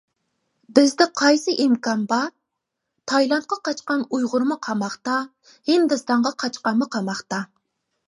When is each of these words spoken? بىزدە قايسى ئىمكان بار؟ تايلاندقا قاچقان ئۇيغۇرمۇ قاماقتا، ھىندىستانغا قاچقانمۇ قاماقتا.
بىزدە 0.77 1.05
قايسى 1.21 1.53
ئىمكان 1.65 2.01
بار؟ 2.13 2.31
تايلاندقا 3.13 3.59
قاچقان 3.69 4.09
ئۇيغۇرمۇ 4.09 4.61
قاماقتا، 4.69 5.21
ھىندىستانغا 5.73 6.37
قاچقانمۇ 6.45 6.93
قاماقتا. 6.99 7.47